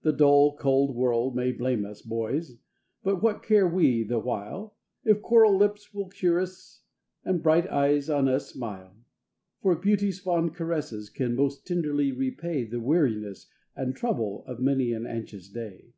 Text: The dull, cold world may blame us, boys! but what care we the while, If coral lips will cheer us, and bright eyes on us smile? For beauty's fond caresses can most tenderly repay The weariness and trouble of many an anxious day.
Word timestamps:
The 0.00 0.14
dull, 0.14 0.56
cold 0.56 0.96
world 0.96 1.36
may 1.36 1.52
blame 1.52 1.84
us, 1.84 2.00
boys! 2.00 2.56
but 3.04 3.22
what 3.22 3.42
care 3.42 3.68
we 3.68 4.02
the 4.02 4.18
while, 4.18 4.78
If 5.04 5.20
coral 5.20 5.54
lips 5.58 5.92
will 5.92 6.08
cheer 6.08 6.40
us, 6.40 6.84
and 7.22 7.42
bright 7.42 7.68
eyes 7.68 8.08
on 8.08 8.28
us 8.30 8.50
smile? 8.54 8.96
For 9.60 9.76
beauty's 9.76 10.20
fond 10.20 10.54
caresses 10.54 11.10
can 11.10 11.34
most 11.34 11.66
tenderly 11.66 12.12
repay 12.12 12.64
The 12.64 12.80
weariness 12.80 13.50
and 13.76 13.94
trouble 13.94 14.42
of 14.46 14.58
many 14.58 14.94
an 14.94 15.06
anxious 15.06 15.50
day. 15.50 15.92